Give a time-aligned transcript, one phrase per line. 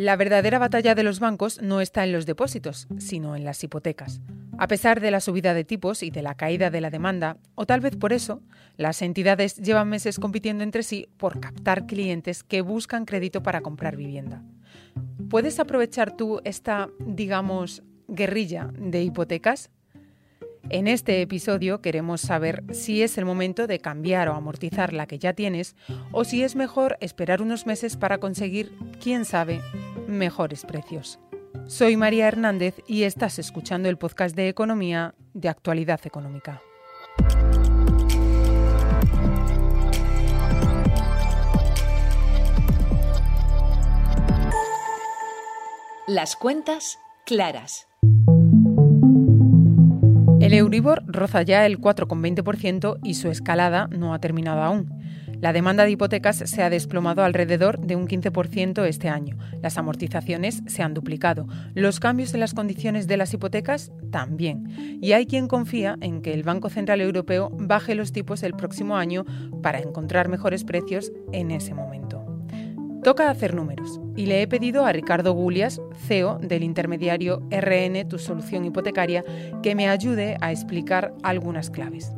[0.00, 4.22] La verdadera batalla de los bancos no está en los depósitos, sino en las hipotecas.
[4.56, 7.66] A pesar de la subida de tipos y de la caída de la demanda, o
[7.66, 8.40] tal vez por eso,
[8.78, 13.96] las entidades llevan meses compitiendo entre sí por captar clientes que buscan crédito para comprar
[13.96, 14.42] vivienda.
[15.28, 19.68] ¿Puedes aprovechar tú esta, digamos, guerrilla de hipotecas?
[20.70, 25.18] En este episodio queremos saber si es el momento de cambiar o amortizar la que
[25.18, 25.74] ya tienes
[26.12, 29.60] o si es mejor esperar unos meses para conseguir, quién sabe,
[30.10, 31.18] mejores precios.
[31.66, 36.62] Soy María Hernández y estás escuchando el podcast de economía de actualidad económica.
[46.06, 47.86] Las cuentas claras.
[50.40, 54.90] El Euribor roza ya el 4,20% y su escalada no ha terminado aún.
[55.40, 59.38] La demanda de hipotecas se ha desplomado alrededor de un 15% este año.
[59.62, 61.46] Las amortizaciones se han duplicado.
[61.74, 64.98] Los cambios en las condiciones de las hipotecas también.
[65.00, 68.98] Y hay quien confía en que el Banco Central Europeo baje los tipos el próximo
[68.98, 69.24] año
[69.62, 72.22] para encontrar mejores precios en ese momento.
[73.02, 78.18] Toca hacer números y le he pedido a Ricardo Gulias, CEO del intermediario RN Tu
[78.18, 79.24] Solución Hipotecaria,
[79.62, 82.12] que me ayude a explicar algunas claves.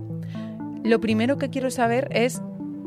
[0.82, 2.42] Lo primero que quiero saber es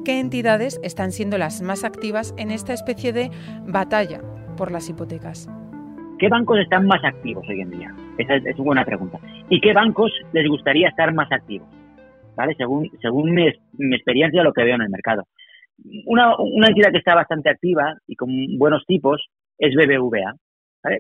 [0.06, 3.32] qué entidades están siendo las más activas en esta especie de
[3.68, 4.22] batalla
[4.56, 5.50] por las hipotecas.
[6.20, 7.94] ¿Qué bancos están más activos hoy en día?
[8.18, 9.20] Esa es, una buena pregunta.
[9.50, 11.68] ¿Y qué bancos les gustaría estar más activos?
[12.38, 12.54] ¿Vale?
[12.56, 15.24] Según, según mi, mi experiencia, lo que veo en el mercado.
[16.06, 19.26] Una, una entidad que está bastante activa y con buenos tipos
[19.58, 20.36] es BBVA.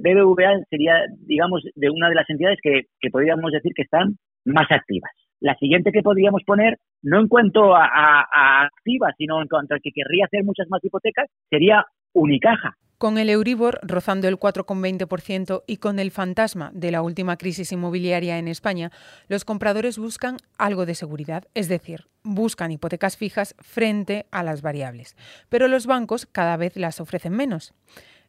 [0.01, 4.69] BBVA sería, digamos, de una de las entidades que, que podríamos decir que están más
[4.71, 5.11] activas.
[5.45, 8.25] La siguiente que podríamos poner, no en cuanto a,
[8.63, 12.77] activa, sino en cuanto a que querría hacer muchas más hipotecas, sería Unicaja.
[12.97, 18.39] Con el Euribor rozando el 4,20% y con el fantasma de la última crisis inmobiliaria
[18.39, 18.89] en España,
[19.27, 25.15] los compradores buscan algo de seguridad, es decir, buscan hipotecas fijas frente a las variables.
[25.49, 27.75] Pero los bancos cada vez las ofrecen menos.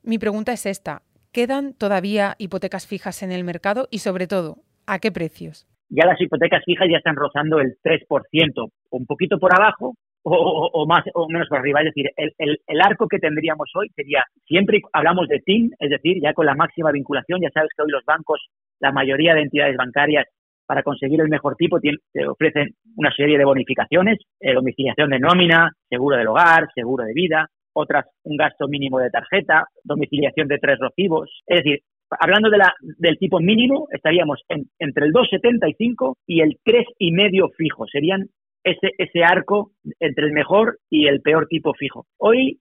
[0.03, 1.01] Mi pregunta es esta,
[1.33, 5.67] ¿quedan todavía hipotecas fijas en el mercado y sobre todo, a qué precios?
[5.89, 9.95] Ya las hipotecas fijas ya están rozando el 3%, un poquito por abajo,
[10.29, 11.81] o, más o menos por arriba.
[11.81, 16.21] Es decir, el, el, arco que tendríamos hoy sería, siempre hablamos de TIN, es decir,
[16.21, 18.41] ya con la máxima vinculación, ya sabes que hoy los bancos,
[18.81, 20.27] la mayoría de entidades bancarias,
[20.67, 25.71] para conseguir el mejor tipo, te ofrecen una serie de bonificaciones, eh, domiciliación de nómina,
[25.89, 30.79] seguro del hogar, seguro de vida, otras un gasto mínimo de tarjeta, domiciliación de tres
[30.81, 31.43] recibos.
[31.47, 31.81] Es decir,
[32.21, 37.87] hablando de la, del tipo mínimo, estaríamos entre el 2,75 y el 3,5 fijo.
[37.87, 38.27] Serían
[38.65, 42.07] ese, ese arco entre el mejor y el peor tipo fijo.
[42.19, 42.61] Hoy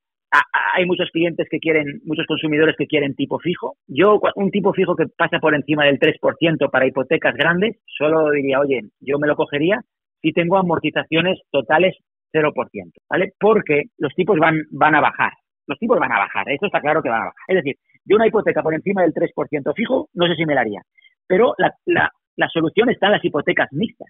[0.75, 3.75] hay muchos clientes que quieren, muchos consumidores que quieren tipo fijo.
[3.87, 8.59] Yo, un tipo fijo que pasa por encima del 3% para hipotecas grandes, solo diría,
[8.59, 9.81] oye, yo me lo cogería
[10.21, 11.95] si tengo amortizaciones totales
[12.33, 12.51] 0%,
[13.09, 13.33] ¿vale?
[13.39, 15.31] Porque los tipos van, van a bajar.
[15.67, 17.43] Los tipos van a bajar, eso está claro que van a bajar.
[17.47, 17.75] Es decir,
[18.05, 20.81] yo una hipoteca por encima del 3% fijo, no sé si me la haría.
[21.27, 24.07] Pero la, la, la solución está en las hipotecas mixtas.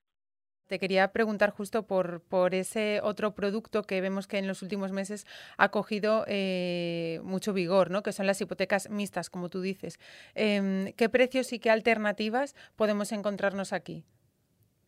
[0.67, 4.91] Te quería preguntar justo por, por ese otro producto que vemos que en los últimos
[4.91, 5.27] meses
[5.59, 8.01] ha cogido eh, mucho vigor, ¿no?
[8.01, 9.99] que son las hipotecas mixtas, como tú dices.
[10.33, 14.05] Em, ¿Qué precios y qué alternativas podemos encontrarnos aquí?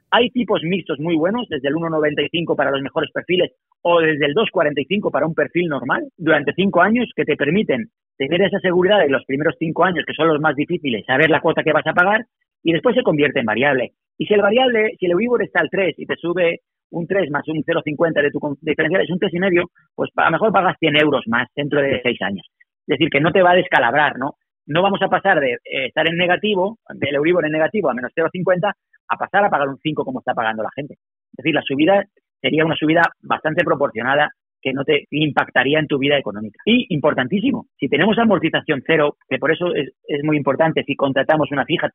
[0.10, 3.52] Hay tipos mixtos muy buenos, desde el 1,95 para los mejores perfiles
[3.84, 8.42] o desde el 2,45 para un perfil normal, durante cinco años, que te permiten tener
[8.42, 11.64] esa seguridad de los primeros cinco años, que son los más difíciles, saber la cuota
[11.64, 12.26] que vas a pagar,
[12.64, 13.94] y después se convierte en variable.
[14.18, 17.30] Y si el variable, si el Euribor está al 3 y te sube un 3
[17.32, 20.98] más un 0,50 de tu diferencial es un 3,5, pues a lo mejor pagas 100
[20.98, 22.48] euros más dentro de 6 años.
[22.88, 24.36] Es decir, que no te va a descalabrar, ¿no?
[24.66, 28.12] No vamos a pasar de eh, estar en negativo, del Euribor en negativo a menos
[28.16, 28.74] 0,50,
[29.10, 30.96] a pasar a pagar un 5 como está pagando la gente.
[30.96, 32.04] Es decir, la subida
[32.42, 34.32] sería una subida bastante proporcionada
[34.68, 36.60] que no te impactaría en tu vida económica.
[36.66, 41.52] Y importantísimo, si tenemos amortización cero, que por eso es, es muy importante si contratamos
[41.52, 41.90] una fija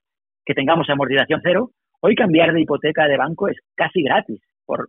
[0.44, 1.70] que tengamos amortización cero,
[2.04, 4.40] Hoy cambiar de hipoteca de banco es casi gratis.
[4.66, 4.88] Por,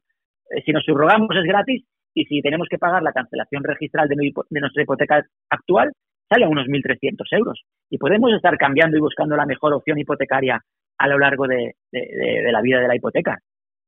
[0.49, 1.85] eh, si nos subrogamos es gratis
[2.15, 4.15] y si tenemos que pagar la cancelación registral de,
[4.59, 5.91] nuestra hipoteca actual,
[6.27, 7.61] sale a unos 1.300 euros.
[7.91, 10.59] Y podemos estar cambiando y buscando la mejor opción hipotecaria
[10.97, 13.37] a lo largo de, la vida de la hipoteca.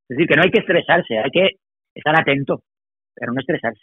[0.08, 1.50] Es decir, que no hay que estresarse, hay que
[1.96, 2.62] estar atento,
[3.16, 3.82] pero no estresarse.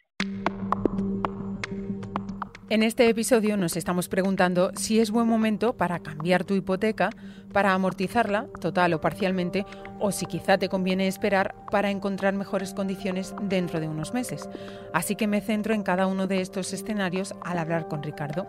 [2.73, 7.11] En este episodio nos estamos preguntando si es buen momento para cambiar tu hipoteca,
[7.53, 9.67] para amortizarla, total o parcialmente,
[10.01, 14.49] o si quizá te conviene esperar para encontrar mejores condiciones dentro de unos meses.
[14.95, 18.47] Así que me centro en cada uno de estos escenarios al hablar con Ricardo.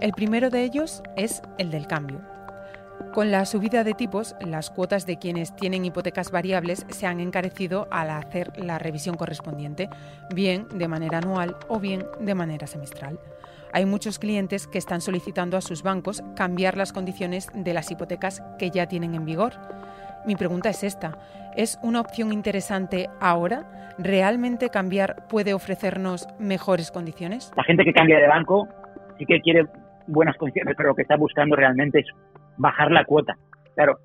[0.00, 2.33] El primero de ellos es el del cambio.
[3.12, 7.86] Con la subida de tipos, las cuotas de quienes tienen hipotecas variables se han encarecido
[7.90, 9.88] al hacer la revisión correspondiente,
[10.34, 13.20] bien de manera anual o bien de manera semestral.
[13.72, 18.42] Hay muchos clientes que están solicitando a sus bancos cambiar las condiciones de las hipotecas
[18.58, 19.52] que ya tienen en vigor.
[20.26, 21.18] Mi pregunta es esta,
[21.56, 23.94] ¿es una opción interesante ahora?
[23.98, 27.52] ¿Realmente cambiar puede ofrecernos mejores condiciones?
[27.56, 28.68] La gente que cambia de banco
[29.18, 29.66] sí que quiere
[30.06, 32.06] buenas condiciones, pero lo que está buscando realmente es
[32.56, 33.36] bajar la cuota.
[33.74, 33.98] Claro,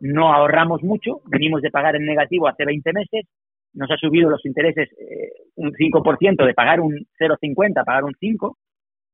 [0.00, 3.26] no ahorramos mucho, venimos de pagar en negativo hace 20 meses,
[3.74, 8.14] nos ha subido los intereses eh, un 5%, de pagar un 0,50 a pagar un
[8.18, 8.56] 5,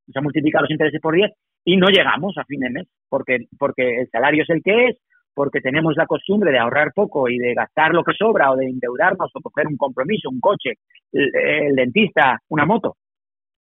[0.07, 1.31] nos ha multiplicado los intereses por 10
[1.65, 4.97] y no llegamos a fin de mes, porque, porque el salario es el que es,
[5.33, 8.65] porque tenemos la costumbre de ahorrar poco y de gastar lo que sobra o de
[8.65, 10.73] endeudarnos o coger un compromiso, un coche,
[11.13, 12.97] el dentista, una moto.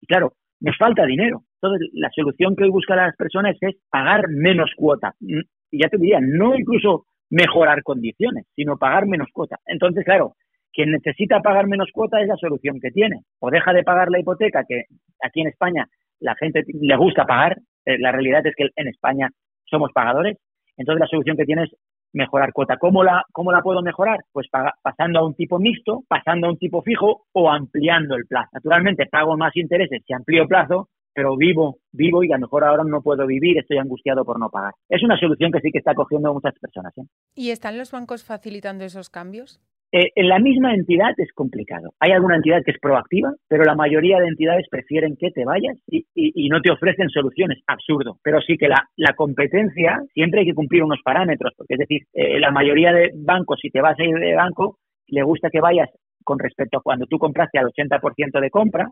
[0.01, 1.43] Y claro, nos falta dinero.
[1.61, 5.13] Entonces, la solución que hoy buscan las personas es pagar menos cuota.
[5.19, 9.57] Mm, y ya te diría, no incluso mejorar condiciones, sino pagar menos cuota.
[9.65, 10.35] Entonces, claro,
[10.71, 13.21] quien necesita pagar menos cuota es la solución que tiene.
[13.39, 14.83] O deja de pagar la hipoteca, que
[15.23, 15.87] aquí en España
[16.19, 17.57] la gente le gusta pagar.
[17.85, 19.29] Eh, la realidad es que en España
[19.65, 20.37] somos pagadores.
[20.77, 21.71] Entonces, la solución que tiene es
[22.13, 22.77] mejorar cuota.
[22.77, 24.19] ¿Cómo la, cómo la puedo mejorar?
[24.31, 24.47] Pues
[24.81, 28.49] pasando a un tipo mixto, pasando a un tipo fijo o ampliando el plazo.
[28.53, 32.83] Naturalmente pago más intereses si amplío plazo, pero vivo, vivo y a lo mejor ahora
[32.83, 34.73] no puedo vivir, estoy angustiado por no pagar.
[34.87, 36.95] Es una solución que sí que está cogiendo muchas personas.
[36.95, 37.07] ¿eh?
[37.33, 39.59] ¿Y están los bancos facilitando esos cambios?
[39.91, 41.95] Eh, en la misma entidad es complicado.
[41.99, 45.75] Hay alguna entidad que es proactiva, pero la mayoría de entidades prefieren que te vayas
[45.87, 46.05] y,
[46.49, 47.63] no te ofrecen soluciones.
[47.65, 48.19] Absurdo.
[48.21, 51.51] Pero sí que la, competencia siempre hay que cumplir unos parámetros.
[51.57, 54.77] Porque es decir, eh, la mayoría de bancos, si te vas a ir de banco,
[55.07, 55.89] le gusta que vayas
[56.23, 58.91] con respecto a cuando tú compraste al 80% de compra.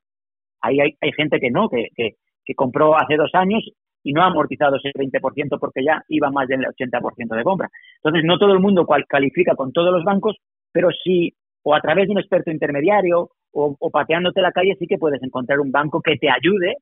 [0.61, 3.63] Ahí hay, gente que no, que, que compró hace dos años
[4.05, 7.69] y no ha amortizado ese 20% porque ya iba más del 80% de compra.
[7.97, 10.37] Entonces, no todo el mundo califica con todos los bancos,
[10.71, 14.99] pero sí, o a través de un experto intermediario o, pateándote la calle, sí que
[14.99, 16.75] puedes encontrar un banco que te ayude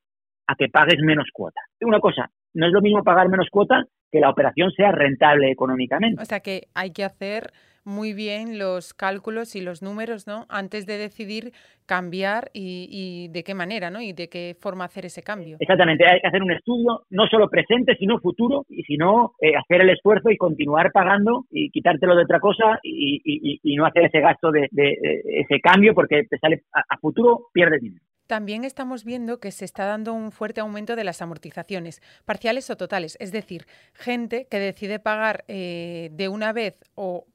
[0.47, 1.61] a que pagues menos cuota.
[1.81, 6.21] Una cosa, no es lo mismo pagar menos cuota que la operación sea rentable económicamente.
[6.21, 7.51] O sea que hay que hacer
[7.83, 10.45] muy bien los cálculos y los números, ¿no?
[10.49, 11.51] Antes de decidir
[11.85, 14.01] cambiar y, de qué manera, ¿no?
[14.01, 15.57] Y de qué forma hacer ese cambio.
[15.59, 19.55] Exactamente, hay que hacer un estudio no solo presente, sino futuro, y si no, eh,
[19.57, 24.19] hacer el esfuerzo y continuar pagando y quitártelo de otra cosa y, no hacer ese
[24.21, 28.05] gasto de, ese cambio porque te sale a, futuro, pierdes dinero.
[28.27, 32.77] También estamos viendo que se está dando un fuerte aumento de las amortizaciones, parciales o
[32.77, 37.25] totales, es decir, gente que decide pagar eh, de una vez o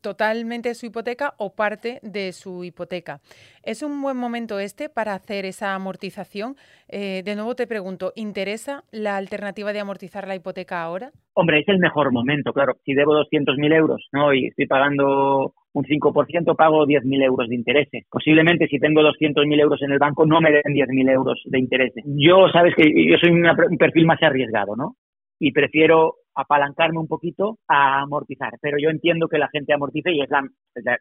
[0.00, 3.20] totalmente su hipoteca o parte de su hipoteca.
[3.62, 6.56] ¿Es un buen momento este para hacer esa amortización?
[6.88, 11.12] Eh, de nuevo te pregunto, ¿interesa la alternativa de amortizar la hipoteca ahora?
[11.34, 12.76] Hombre, es el mejor momento, claro.
[12.84, 14.34] Si debo 200.000 euros ¿no?
[14.34, 18.04] y estoy pagando un 5%, pago 10.000 euros de intereses.
[18.10, 22.04] Posiblemente si tengo 200.000 euros en el banco no me den 10.000 euros de intereses.
[22.06, 24.96] Yo, sabes que yo soy un perfil más arriesgado, ¿no?
[25.38, 28.54] Y prefiero apalancarme un poquito a amortizar.
[28.60, 30.42] Pero yo entiendo que la gente amortice y es la,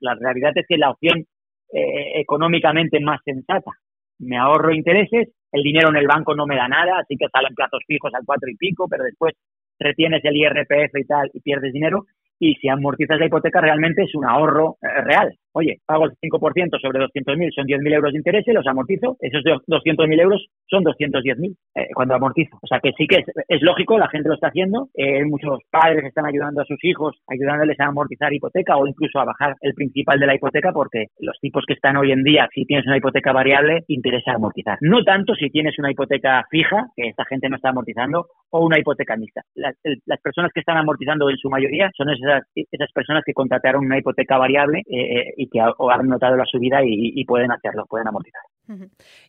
[0.02, 1.26] la, realidad es que la opción
[1.72, 3.72] eh, económicamente más sensata.
[4.20, 7.54] Me ahorro intereses, el dinero en el banco no me da nada, así que salen
[7.54, 9.36] plazos fijos al cuatro y pico, pero después
[9.80, 12.06] retienes el IRPF y tal y pierdes dinero.
[12.40, 15.38] Y si amortizas la hipoteca, realmente es un ahorro eh, real.
[15.58, 19.18] Oye, pago el 5% sobre 200.000, son 10.000 euros de interés, los amortizo.
[19.20, 22.60] Esos 200.000 euros son 210.000 eh, cuando amortizo.
[22.62, 24.90] O sea que sí que es, lógico, la gente lo está haciendo.
[24.94, 29.26] Eh, muchos padres están ayudando a sus hijos, ayudándoles a amortizar hipoteca o incluso a
[29.26, 32.64] bajar el principal de la hipoteca porque los tipos que están hoy en día, si
[32.66, 34.78] tienes una hipoteca variable, interesa amortizar.
[34.82, 38.80] No tanto si tienes una hipoteca fija, que esta gente no está amortizando, o una
[38.80, 39.42] hipoteca mixta.
[39.56, 39.76] Las,
[40.22, 44.38] personas que están amortizando en su mayoría son esas, esas personas que contrataron una hipoteca
[44.38, 48.42] variable eh, y que han notado la subida y, pueden hacerlo, pueden amortizar.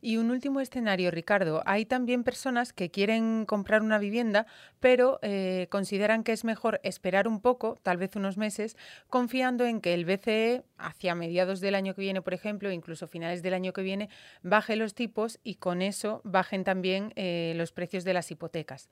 [0.00, 1.62] Y un último escenario, Ricardo.
[1.64, 4.46] Hay también personas que quieren comprar una vivienda,
[4.80, 8.76] pero eh, consideran que es mejor esperar un poco, tal vez unos meses,
[9.08, 13.42] confiando en que el BCE, hacia mediados del año que viene, por ejemplo, incluso finales
[13.42, 14.08] del año que viene,
[14.42, 18.90] baje los tipos y con eso bajen también eh, los precios de las hipotecas.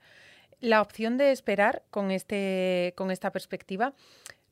[0.59, 3.93] La opción de esperar con, este, con esta perspectiva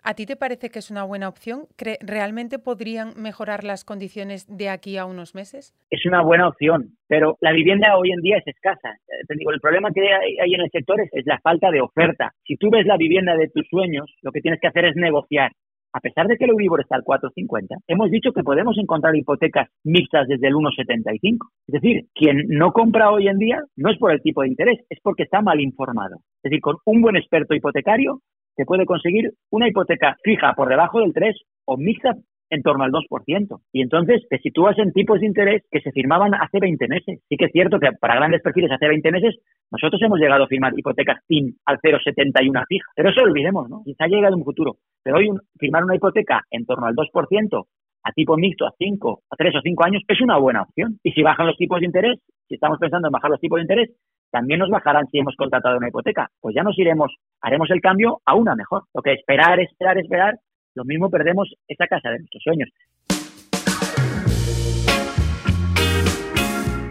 [0.07, 1.65] ¿A ti te parece que es una buena opción?
[1.99, 5.73] ¿Realmente podrían mejorar las condiciones de aquí a unos meses?
[5.89, 8.91] Es una buena opción, pero la vivienda hoy en día es escasa.
[9.07, 12.33] Eh, el problema que hay en el sector es, es la falta de oferta.
[12.45, 15.51] Si tú ves la vivienda de tus sueños, lo que tienes que hacer es negociar
[15.91, 19.69] a pesar de que el Euribor está al 4,50, hemos dicho que podemos encontrar hipotecas
[19.85, 21.37] mixtas desde el 1,75.
[21.67, 24.79] Es decir, quien no compra hoy en día no es por el tipo de interés,
[24.89, 26.17] es porque está mal informado.
[26.43, 28.19] Es decir, con un buen experto hipotecario
[28.55, 31.35] se puede conseguir una hipoteca fija por debajo del 3
[31.65, 32.15] o mixta
[32.49, 33.59] en torno al 2%.
[33.73, 37.19] Y entonces te sitúas en tipos de interés que se firmaban hace 20 meses.
[37.27, 39.35] Sí que es cierto que para grandes perfiles hace 20 meses
[39.71, 42.85] nosotros hemos llegado a firmar hipotecas PIN al 0,71 fija.
[42.95, 43.81] Pero eso olvidemos, ¿no?
[43.83, 44.77] Quizá llegue en un futuro.
[45.03, 47.65] Pero hoy firmar una hipoteca en torno al 2%
[48.05, 50.99] a tipo mixto a 5, a 3 o 5 años es una buena opción.
[51.03, 53.63] Y si bajan los tipos de interés, si estamos pensando en bajar los tipos de
[53.63, 53.89] interés,
[54.31, 56.29] también nos bajarán si hemos contratado una hipoteca.
[56.41, 58.83] Pues ya nos iremos, haremos el cambio a una mejor.
[58.93, 60.39] Lo que esperar, esperar, esperar,
[60.75, 62.69] lo mismo perdemos esa casa de nuestros sueños.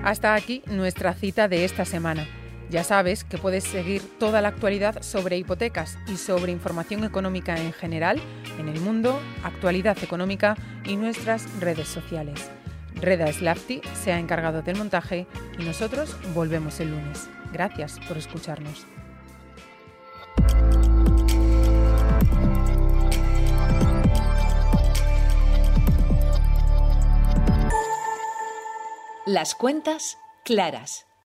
[0.04, 2.24] Hasta aquí nuestra cita de esta semana.
[2.70, 7.72] Ya sabes que puedes seguir toda la actualidad sobre hipotecas y sobre información económica en
[7.72, 8.18] general
[8.58, 12.50] en el mundo, actualidad económica y nuestras redes sociales.
[12.94, 15.26] Reda Slafty se ha encargado del montaje
[15.58, 17.28] y nosotros volvemos el lunes.
[17.52, 18.86] Gracias por escucharnos.
[29.26, 31.06] Las cuentas claras.